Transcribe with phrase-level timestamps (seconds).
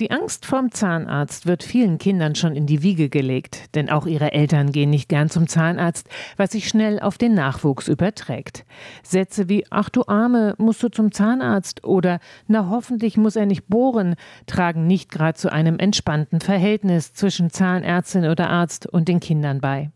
[0.00, 4.32] Die Angst vorm Zahnarzt wird vielen Kindern schon in die Wiege gelegt, denn auch ihre
[4.32, 8.64] Eltern gehen nicht gern zum Zahnarzt, was sich schnell auf den Nachwuchs überträgt.
[9.02, 13.66] Sätze wie Ach du Arme, musst du zum Zahnarzt oder Na hoffentlich muss er nicht
[13.66, 14.14] bohren,
[14.46, 19.90] tragen nicht gerade zu einem entspannten Verhältnis zwischen Zahnärztin oder Arzt und den Kindern bei.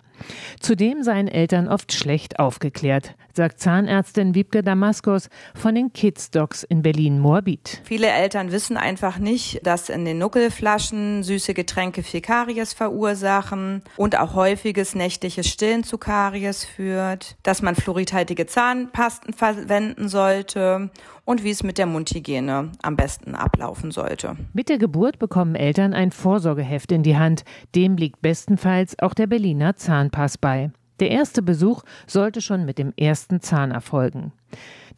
[0.60, 6.82] Zudem seien Eltern oft schlecht aufgeklärt, sagt Zahnärztin Wiebke Damaskos von den Kids Docs in
[6.82, 7.82] Berlin-Moabit.
[7.84, 14.18] Viele Eltern wissen einfach nicht, dass in den Nuckelflaschen süße Getränke viel Karies verursachen und
[14.18, 20.90] auch häufiges nächtliches Stillen zu Karies führt, dass man fluoridhaltige Zahnpasten verwenden sollte
[21.24, 24.36] und wie es mit der Mundhygiene am besten ablaufen sollte.
[24.52, 27.44] Mit der Geburt bekommen Eltern ein Vorsorgeheft in die Hand.
[27.74, 29.76] Dem liegt bestenfalls auch der Berliner
[30.12, 30.70] Zahnpass bei.
[31.00, 34.32] Der erste Besuch sollte schon mit dem ersten Zahn erfolgen.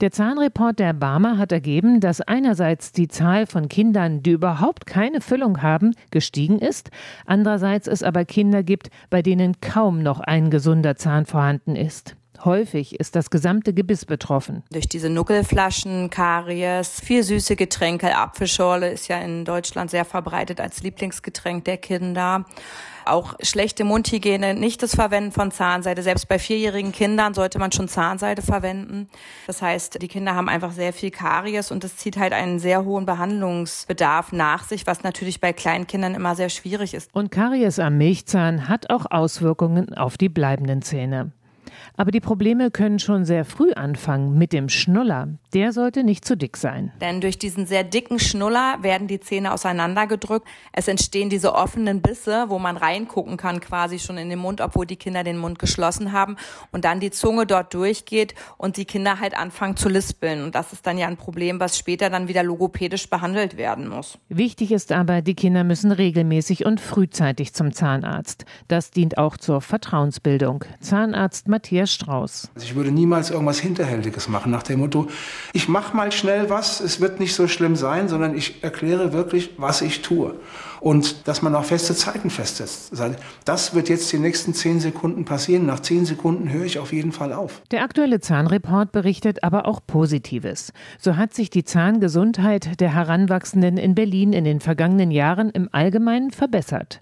[0.01, 5.21] Der Zahnreport der Barmer hat ergeben, dass einerseits die Zahl von Kindern, die überhaupt keine
[5.21, 6.91] Füllung haben, gestiegen ist,
[7.27, 12.17] andererseits es aber Kinder gibt, bei denen kaum noch ein gesunder Zahn vorhanden ist.
[12.45, 14.65] Häufig ist das gesamte Gebiss betroffen.
[14.71, 20.83] Durch diese Nuckelflaschen, Karies, viel süße Getränke, Apfelschorle ist ja in Deutschland sehr verbreitet als
[20.83, 22.45] Lieblingsgetränk der Kinder.
[23.07, 26.03] Auch schlechte Mundhygiene, nicht das Verwenden von Zahnseide.
[26.03, 29.09] Selbst bei vierjährigen Kindern sollte man schon Zahnseide verwenden.
[29.47, 32.85] Das heißt, die Kinder haben einfach sehr viel Karies und es zieht halt einen sehr
[32.85, 37.09] hohen Behandlungsbedarf nach sich, was natürlich bei kleinen Kindern immer sehr schwierig ist.
[37.15, 41.33] Und Karies am Milchzahn hat auch Auswirkungen auf die bleibenden Zähne.
[41.97, 45.29] Aber die Probleme können schon sehr früh anfangen mit dem Schnuller.
[45.55, 46.91] Der sollte nicht zu dick sein.
[47.01, 50.49] Denn durch diesen sehr dicken Schnuller werden die Zähne auseinandergedrückt.
[50.73, 54.85] Es entstehen diese offenen Bisse, wo man reingucken kann quasi schon in den Mund, obwohl
[54.85, 56.37] die Kinder den Mund geschlossen haben
[56.73, 60.43] und dann die Zunge dort durchgeht und die Kinder halt anfangen zu lispeln.
[60.43, 64.19] Und das ist dann ja ein Problem, was später dann wieder logopädisch behandelt werden muss.
[64.29, 68.45] Wichtig ist aber, die Kinder müssen regelmäßig und frühzeitig zum Zahnarzt.
[68.67, 70.65] Das dient auch zur Vertrauensbildung.
[70.81, 72.51] Zahnarzt Matthias Strauß.
[72.57, 75.07] Also ich würde niemals irgendwas Hinterhältiges machen nach dem Motto,
[75.53, 79.51] ich mache mal schnell was, es wird nicht so schlimm sein, sondern ich erkläre wirklich,
[79.57, 80.35] was ich tue.
[80.81, 82.93] Und dass man auch feste Zeiten festsetzt.
[83.47, 85.65] Das wird jetzt die nächsten zehn Sekunden passieren.
[85.65, 87.63] Nach zehn Sekunden höre ich auf jeden Fall auf.
[87.71, 90.75] Der aktuelle Zahnreport berichtet aber auch Positives.
[90.99, 96.33] So hat sich die Zahngesundheit der Heranwachsenden in Berlin in den vergangenen Jahren im Allgemeinen
[96.33, 97.01] verbessert.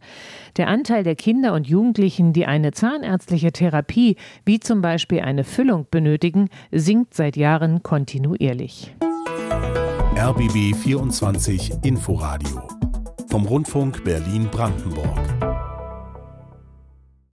[0.56, 5.86] Der Anteil der Kinder und Jugendlichen, die eine zahnärztliche Therapie, wie zum Beispiel eine Füllung
[5.90, 8.94] benötigen, sinkt seit Jahren kontinuierlich.
[10.16, 12.62] RBB 24 Inforadio
[13.28, 15.51] vom Rundfunk Berlin-Brandenburg.